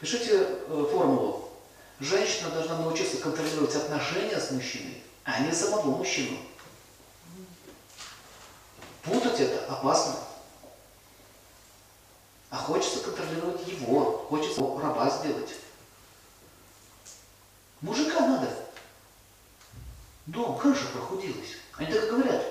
пишите 0.00 0.46
э, 0.68 0.86
формулу. 0.90 1.50
Женщина 1.98 2.50
должна 2.50 2.78
научиться 2.78 3.18
контролировать 3.18 3.74
отношения 3.74 4.40
с 4.40 4.50
мужчиной, 4.50 5.02
а 5.24 5.40
не 5.40 5.52
самого 5.52 5.96
мужчину. 5.96 6.38
Путать 9.02 9.40
это 9.40 9.66
опасно. 9.66 10.14
А 12.54 12.56
хочется 12.56 13.00
контролировать 13.00 13.66
его, 13.66 14.24
хочется 14.28 14.60
его 14.60 14.78
раба 14.78 15.10
сделать. 15.10 15.50
Мужика 17.80 18.20
надо. 18.20 18.48
Дом, 20.26 20.56
крыша 20.56 20.84
прохудилась. 20.92 21.56
Они 21.76 21.92
так 21.92 22.08
говорят. 22.08 22.44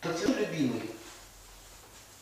Так 0.00 0.18
тебе 0.20 0.34
любимый. 0.34 0.90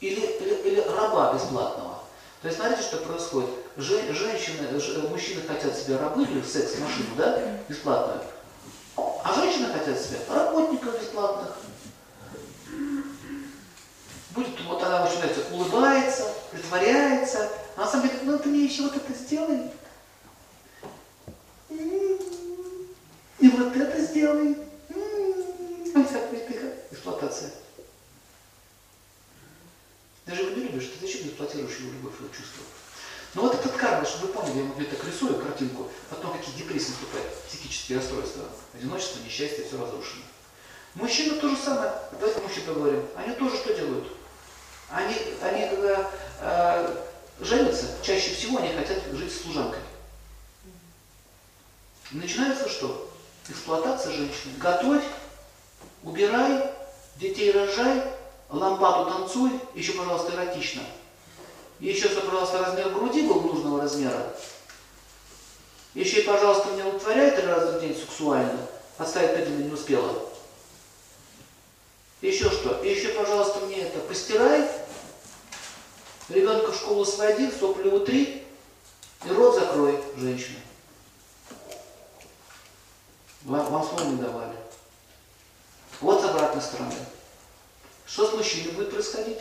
Или, 0.01 0.21
или, 0.21 0.55
или 0.69 0.81
раба 0.81 1.33
бесплатного. 1.33 2.03
То 2.43 2.49
есть 2.49 2.61
смотрите, 2.61 2.83
что 2.83 2.99
происходит. 2.99 3.49
Жен, 3.79 4.15
женщины, 4.15 4.69
мужчины 5.09 5.41
хотят 5.41 5.75
себе 5.75 5.97
рабы 5.97 6.25
или 6.25 6.43
секс-машину, 6.43 7.17
да, 7.17 7.57
бесплатную. 7.71 8.21
А 8.99 9.35
женщины 9.35 9.73
хотят 9.73 9.99
себе 9.99 10.19
работников 10.29 11.01
бесплатных. 11.01 11.57
Будет, 14.35 14.61
вот 14.63 14.83
она 14.83 15.05
начинает 15.05 15.37
улыбается, 15.53 16.33
притворяется, 16.51 17.51
а 17.77 17.81
на 17.81 17.87
самом 17.87 18.09
деле, 18.09 18.21
ну 18.25 18.39
ты 18.39 18.49
мне 18.49 18.65
еще 18.65 18.83
вот 18.83 18.97
это 18.97 19.13
сделай. 19.13 19.71
И 23.39 23.49
вот 23.49 23.77
это 23.77 24.01
сделай. 24.01 24.57
Вот 25.95 26.09
так 26.09 26.31
вот 26.31 26.49
тихо. 26.49 26.67
Эксплуатация. 26.91 27.51
Ты 30.27 30.35
же 30.35 30.43
его 30.43 30.51
не 30.57 30.63
любишь, 30.65 30.89
ты 30.89 31.07
зачем 31.07 31.27
эксплуатируешь 31.27 31.79
его 31.79 31.93
любовь, 31.93 32.19
его 32.21 32.29
чувства? 32.29 32.63
Ну 33.35 33.43
вот 33.43 33.55
этот 33.55 33.73
карма, 33.77 34.05
чтобы 34.05 34.27
вы 34.27 34.33
поняли, 34.33 34.59
я 34.59 34.63
вам 34.65 34.73
где-то 34.75 35.07
рисую 35.07 35.37
картинку, 35.37 35.89
потом 36.09 36.37
какие 36.37 36.57
депрессии 36.57 36.91
наступают, 36.91 37.33
психические 37.49 37.99
расстройства, 37.99 38.45
одиночество, 38.75 39.21
несчастье, 39.25 39.65
все 39.65 39.81
разрушено. 39.81 40.23
Мужчины 40.95 41.39
то 41.39 41.49
же 41.49 41.57
самое, 41.57 41.93
давайте 42.13 42.41
мужчин 42.41 42.65
поговорим, 42.65 43.07
они 43.17 43.35
тоже 43.37 43.57
что 43.57 43.75
делают? 43.75 44.09
Они, 44.91 45.15
они 45.43 45.69
когда 45.69 46.11
э, 46.41 46.97
женятся, 47.41 47.87
чаще 48.03 48.35
всего 48.35 48.59
они 48.59 48.73
хотят 48.75 48.99
жить 49.13 49.33
с 49.33 49.43
служанкой. 49.43 49.81
Начинается 52.11 52.69
что? 52.69 53.09
Эксплуатация 53.49 54.13
женщины. 54.13 54.55
Готовь, 54.59 55.05
убирай, 56.03 56.71
детей 57.17 57.53
рожай, 57.53 58.03
лампаду 58.49 59.11
танцуй, 59.11 59.53
еще, 59.75 59.93
пожалуйста, 59.93 60.35
эротично. 60.35 60.83
Еще, 61.79 62.09
пожалуйста, 62.09 62.59
размер 62.59 62.91
груди 62.91 63.23
был 63.23 63.41
нужного 63.43 63.81
размера. 63.83 64.35
Еще 65.95 66.23
пожалуйста, 66.23 66.69
мне 66.69 66.85
удовлетворяй 66.85 67.31
три 67.31 67.47
раза 67.47 67.79
в 67.79 67.81
день 67.81 67.97
сексуально. 67.97 68.59
Оставить 68.99 69.43
один 69.43 69.67
не 69.67 69.73
успела. 69.73 70.15
Еще 72.21 72.51
что? 72.51 72.83
Еще, 72.85 73.09
пожалуйста, 73.09 73.61
мне 73.61 73.81
это 73.81 73.99
постирай. 74.01 74.69
Ребенка 76.31 76.71
в 76.71 76.77
школу 76.77 77.05
своди, 77.05 77.51
сопли 77.51 77.89
утри. 77.89 78.47
И 79.25 79.29
рот 79.29 79.57
закрой, 79.57 80.01
женщина. 80.17 80.59
Вам, 83.43 83.71
вам 83.71 83.85
слова 83.85 84.05
не 84.05 84.17
давали. 84.17 84.57
Вот 86.01 86.21
с 86.21 86.25
обратной 86.25 86.63
стороны. 86.63 86.95
Что 88.07 88.29
с 88.29 88.35
мужчиной 88.35 88.73
будет 88.73 88.93
происходить? 88.93 89.41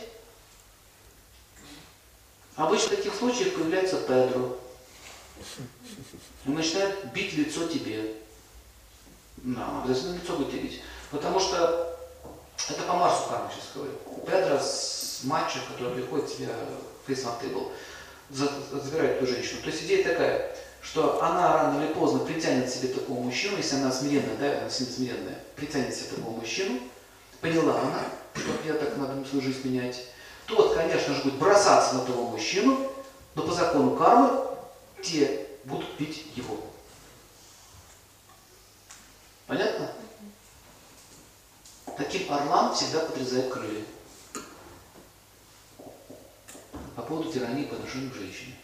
Обычно 2.56 2.88
в 2.88 2.96
таких 2.96 3.14
случаях 3.14 3.54
появляется 3.54 3.96
Педро. 3.96 4.58
Он 6.46 6.54
начинает 6.54 7.12
бить 7.12 7.34
лицо 7.34 7.66
тебе. 7.68 8.16
Да, 9.36 9.82
обязательно 9.84 10.16
лицо 10.16 10.36
будет 10.36 10.60
бить. 10.60 10.82
Потому 11.10 11.40
что 11.40 11.98
это 12.68 12.82
по 12.82 12.94
Марсу 12.94 13.28
карма 13.28 13.50
сейчас 13.50 13.74
говорю. 13.74 13.92
Педро 14.26 14.58
с 14.58 14.99
матча, 15.24 15.58
который 15.68 15.94
приходит 15.94 16.34
тебе 16.34 16.48
face 17.06 17.24
on 17.24 17.40
table, 17.40 17.72
забирает 18.30 19.16
эту 19.16 19.26
женщину. 19.26 19.60
То 19.62 19.70
есть 19.70 19.82
идея 19.84 20.04
такая, 20.08 20.56
что 20.82 21.22
она 21.22 21.52
рано 21.54 21.82
или 21.82 21.92
поздно 21.92 22.20
притянет 22.20 22.70
себе 22.70 22.88
такого 22.88 23.20
мужчину, 23.20 23.56
если 23.56 23.76
она 23.76 23.92
смиренная, 23.92 24.36
да, 24.36 24.60
она 24.60 24.70
сильно 24.70 24.92
смиренная, 24.92 25.38
притянет 25.56 25.94
себе 25.94 26.16
такого 26.16 26.36
мужчину, 26.36 26.80
поняла 27.40 27.80
она, 27.80 28.04
что 28.34 28.52
мне 28.62 28.72
так 28.72 28.96
надо 28.96 29.24
свою 29.28 29.44
жизнь 29.44 29.68
менять. 29.68 30.06
Тот, 30.46 30.74
конечно 30.74 31.14
же, 31.14 31.22
будет 31.22 31.38
бросаться 31.38 31.94
на 31.94 32.04
того 32.04 32.28
мужчину, 32.28 32.90
но 33.34 33.42
по 33.42 33.52
закону 33.52 33.96
кармы 33.96 34.40
те 35.02 35.46
будут 35.64 35.96
бить 35.98 36.26
его. 36.34 36.56
Понятно? 39.46 39.90
Таким 41.96 42.32
орлам 42.32 42.74
всегда 42.74 43.00
подрезают 43.00 43.52
крылья. 43.52 43.84
По 47.00 47.06
поводу 47.06 47.32
тирании 47.32 47.64
по 47.64 47.76
отношению 47.76 48.10
к 48.10 48.14
женщине. 48.14 48.54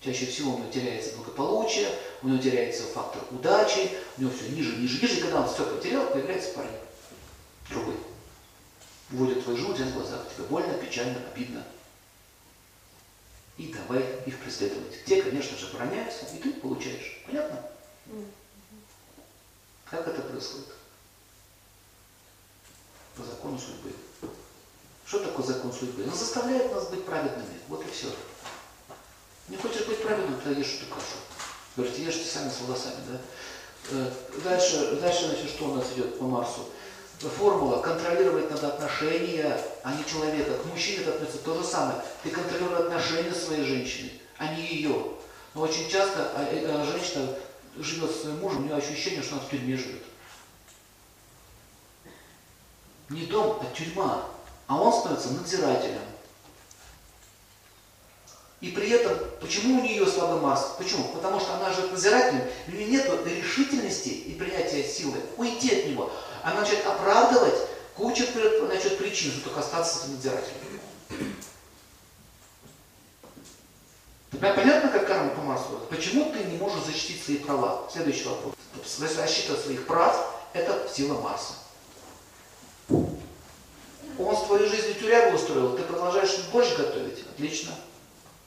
Чаще 0.00 0.26
всего 0.26 0.54
у 0.54 0.58
него 0.58 0.70
теряется 0.70 1.16
благополучие, 1.16 1.88
у 2.22 2.28
него 2.28 2.40
теряется 2.40 2.82
фактор 2.82 3.22
удачи, 3.30 3.90
у 4.18 4.20
него 4.20 4.30
все 4.30 4.50
ниже, 4.50 4.76
ниже, 4.76 5.00
ниже. 5.00 5.16
И 5.16 5.22
когда 5.22 5.40
он 5.40 5.48
все 5.48 5.64
потерял, 5.64 6.06
появляется 6.10 6.52
парень 6.52 6.78
другой. 7.70 7.96
Вводит 9.08 9.42
твою 9.42 9.56
жизнь 9.56 9.90
в 9.90 9.94
глазах. 9.94 10.20
Тебе 10.34 10.46
больно, 10.48 10.74
печально, 10.74 11.18
обидно. 11.32 11.64
И 13.56 13.72
давай 13.72 14.04
их 14.26 14.38
преследовать. 14.38 15.04
Те, 15.06 15.22
конечно 15.22 15.56
же, 15.56 15.72
броняются, 15.72 16.26
и 16.26 16.38
ты 16.40 16.52
получаешь. 16.52 17.22
Понятно? 17.24 17.64
Как 19.86 20.06
это 20.06 20.20
происходит? 20.20 20.68
По 23.16 23.24
закону 23.24 23.58
судьбы. 23.58 23.94
Что 25.08 25.20
такое 25.20 25.46
закон 25.46 25.72
судьбы? 25.72 26.04
Он 26.04 26.14
заставляет 26.14 26.70
нас 26.70 26.88
быть 26.88 27.06
праведными. 27.06 27.58
Вот 27.68 27.82
и 27.82 27.90
все. 27.90 28.08
Не 29.48 29.56
хочешь 29.56 29.86
быть 29.86 30.02
праведным, 30.02 30.38
тогда 30.38 30.60
ешь 30.60 30.74
эту 30.74 30.94
кашу. 30.94 31.16
Говорите, 31.76 32.04
ешьте 32.04 32.26
сами 32.26 32.50
с 32.50 32.60
волосами, 32.60 32.96
да? 33.08 33.18
Э, 33.90 34.12
Дальше, 34.44 34.98
дальше, 35.00 35.28
значит, 35.28 35.48
что 35.48 35.70
у 35.70 35.74
нас 35.76 35.86
идет 35.94 36.18
по 36.18 36.26
Марсу? 36.26 36.68
Формула 37.20 37.80
контролировать 37.80 38.50
надо 38.50 38.68
отношения, 38.68 39.58
а 39.82 39.94
не 39.94 40.04
человека. 40.04 40.52
К 40.58 40.66
мужчине 40.66 40.98
это 40.98 41.14
относится 41.14 41.38
то 41.38 41.54
же 41.54 41.64
самое. 41.66 42.04
Ты 42.22 42.30
контролируешь 42.30 42.78
отношения 42.80 43.32
своей 43.32 43.64
женщины, 43.64 44.12
а 44.36 44.54
не 44.54 44.62
ее. 44.62 45.14
Но 45.54 45.62
очень 45.62 45.88
часто 45.88 46.32
а, 46.36 46.44
э, 46.52 46.66
а 46.70 46.84
женщина 46.84 47.34
живет 47.78 48.10
со 48.10 48.18
своим 48.18 48.40
мужем, 48.40 48.60
у 48.60 48.64
нее 48.66 48.76
ощущение, 48.76 49.22
что 49.22 49.36
она 49.36 49.44
в 49.44 49.50
тюрьме 49.50 49.74
живет. 49.74 50.02
Не 53.08 53.22
дом, 53.22 53.58
а 53.62 53.74
тюрьма. 53.74 54.28
А 54.68 54.76
он 54.80 54.92
становится 54.92 55.32
надзирателем. 55.32 56.02
И 58.60 58.70
при 58.70 58.90
этом, 58.90 59.16
почему 59.40 59.80
у 59.80 59.82
нее 59.82 60.06
слабый 60.06 60.40
Марс? 60.40 60.74
Почему? 60.76 61.04
Потому 61.14 61.40
что 61.40 61.54
она 61.54 61.72
живет 61.72 61.92
надзирателем, 61.92 62.42
у 62.66 62.70
нее 62.72 62.86
нет 62.86 63.26
решительности 63.26 64.08
и 64.08 64.34
принятия 64.34 64.84
силы 64.84 65.16
уйти 65.36 65.74
от 65.74 65.86
него. 65.86 66.12
Она 66.42 66.60
начинает 66.60 66.86
оправдывать 66.86 67.54
кучу 67.96 68.24
значит, 68.66 68.98
причин, 68.98 69.32
что 69.32 69.44
только 69.44 69.60
остаться 69.60 70.00
этим 70.00 70.14
надзирателем. 70.14 70.54
Понятно, 74.40 74.90
как 74.90 75.06
карма 75.06 75.30
по 75.30 75.40
Марсу? 75.40 75.80
Почему 75.88 76.30
ты 76.30 76.44
не 76.44 76.58
можешь 76.58 76.84
защитить 76.84 77.24
свои 77.24 77.38
права? 77.38 77.88
Следующий 77.90 78.24
вопрос. 78.24 78.54
Защита 78.84 79.56
своих 79.56 79.86
прав– 79.86 80.34
это 80.52 80.86
сила 80.92 81.20
Марса. 81.20 81.54
Он 84.18 84.36
с 84.36 84.46
твоей 84.46 84.68
жизнью 84.68 84.94
тюрягу 84.94 85.36
устроил, 85.36 85.76
ты 85.76 85.84
продолжаешь 85.84 86.36
борщ 86.52 86.76
готовить? 86.76 87.24
Отлично. 87.34 87.72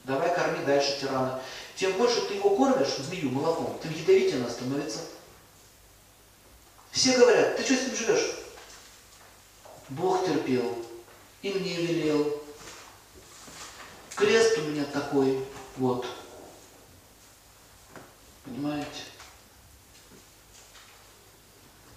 Давай 0.04 0.34
корми 0.34 0.64
дальше 0.66 0.98
тирана. 1.00 1.40
Чем 1.76 1.92
больше 1.92 2.20
ты 2.22 2.34
его 2.34 2.54
кормишь, 2.56 2.96
змею, 2.98 3.30
молоком, 3.30 3.78
тем 3.82 3.92
ядовитее 3.92 4.36
она 4.36 4.50
становится. 4.50 5.00
Все 6.90 7.16
говорят, 7.16 7.56
ты 7.56 7.64
что 7.64 7.74
с 7.74 7.86
ним 7.86 7.96
живешь? 7.96 8.36
Бог 9.88 10.26
терпел 10.26 10.76
и 11.40 11.50
мне 11.52 11.76
велел. 11.76 12.42
Крест 14.14 14.58
у 14.58 14.62
меня 14.62 14.84
такой, 14.84 15.42
вот. 15.76 16.06
Понимаете? 18.44 18.88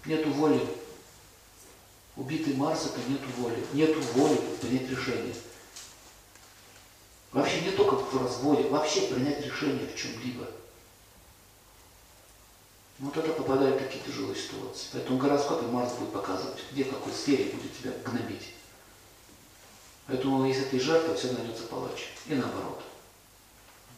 Нету 0.06 0.32
воли. 0.32 0.66
Убитый 2.16 2.56
Марс 2.56 2.86
это 2.86 3.00
нету 3.10 3.26
воли. 3.38 3.66
Нету 3.74 4.00
воли 4.14 4.40
принять 4.62 4.90
решение. 4.90 5.36
Вообще 7.32 7.62
не 7.62 7.72
только 7.72 7.96
в 7.96 8.24
разводе, 8.24 8.70
вообще 8.70 9.02
принять 9.02 9.46
решение 9.46 9.88
в 9.88 9.96
чем-либо. 9.96 10.48
Это 13.14 13.34
попадает 13.34 13.76
в 13.76 13.84
такие 13.84 14.02
тяжелые 14.06 14.38
ситуации. 14.38 14.88
Поэтому 14.94 15.20
гороскопе 15.20 15.66
Марс 15.68 15.94
будет 15.94 16.14
показывать, 16.14 16.60
где 16.72 16.86
в 16.86 16.92
какой 16.92 17.12
сфере 17.12 17.52
будет 17.52 17.78
тебя 17.78 17.92
гнобить. 18.06 18.54
Поэтому 20.08 20.46
если 20.46 20.64
ты 20.64 20.80
жертва, 20.80 21.16
все 21.16 21.34
найдется 21.34 21.64
палач. 21.64 22.10
И 22.28 22.36
наоборот. 22.36 22.82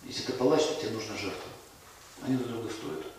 Если 0.03 0.23
ты 0.23 0.33
палач, 0.33 0.63
то 0.63 0.81
тебе 0.81 0.91
нужна 0.91 1.15
жертва. 1.15 1.51
Они 2.23 2.37
друг 2.37 2.49
друга 2.49 2.69
стоят. 2.71 3.16